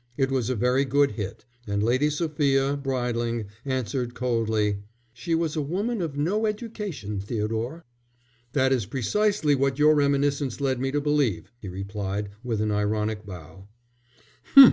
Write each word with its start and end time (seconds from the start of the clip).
'"It 0.16 0.30
was 0.30 0.48
a 0.48 0.56
very 0.56 0.86
good 0.86 1.10
hit, 1.10 1.44
and 1.66 1.82
Lady 1.82 2.08
Sophia, 2.08 2.74
bridling, 2.74 3.48
answered 3.66 4.14
coldly: 4.14 4.78
"She 5.12 5.34
was 5.34 5.56
a 5.56 5.60
woman 5.60 6.00
of 6.00 6.16
no 6.16 6.46
education, 6.46 7.20
Theodore." 7.20 7.84
"That 8.54 8.72
is 8.72 8.86
precisely 8.86 9.54
what 9.54 9.78
your 9.78 9.94
reminiscence 9.94 10.58
led 10.58 10.80
me 10.80 10.90
to 10.90 11.02
believe," 11.02 11.52
he 11.60 11.68
replied, 11.68 12.30
with 12.42 12.62
an 12.62 12.70
ironical 12.72 13.26
bow. 14.54 14.72